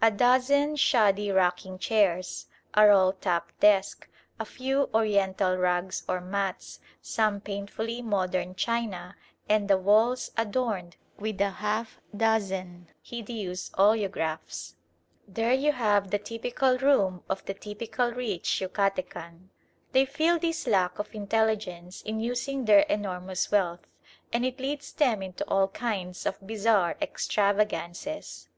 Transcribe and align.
A 0.00 0.08
dozen 0.08 0.76
shoddy 0.76 1.32
rocking 1.32 1.80
chairs, 1.80 2.46
a 2.74 2.86
roll 2.86 3.12
top 3.12 3.50
desk, 3.58 4.06
a 4.38 4.44
few 4.44 4.88
Oriental 4.94 5.56
rugs 5.58 6.04
or 6.08 6.20
mats, 6.20 6.78
some 7.02 7.40
painfully 7.40 8.00
modern 8.00 8.54
china, 8.54 9.16
and 9.48 9.66
the 9.66 9.76
walls 9.76 10.30
adorned(!) 10.36 10.94
with 11.18 11.40
a 11.40 11.50
half 11.50 11.98
dozen 12.16 12.86
hideous 13.02 13.72
oleographs: 13.76 14.76
there 15.26 15.52
you 15.52 15.72
have 15.72 16.12
the 16.12 16.20
typical 16.20 16.78
room 16.78 17.24
of 17.28 17.44
the 17.46 17.54
typical 17.54 18.12
rich 18.12 18.60
Yucatecan. 18.60 19.48
They 19.90 20.04
feel 20.06 20.38
this 20.38 20.68
lack 20.68 21.00
of 21.00 21.12
intelligence 21.16 22.00
in 22.02 22.20
using 22.20 22.66
their 22.66 22.82
enormous 22.88 23.50
wealth, 23.50 23.88
and 24.32 24.46
it 24.46 24.60
leads 24.60 24.92
them 24.92 25.20
into 25.20 25.44
all 25.48 25.66
kinds 25.66 26.26
of 26.26 26.38
bizarre 26.46 26.96
extravagances. 27.02 28.48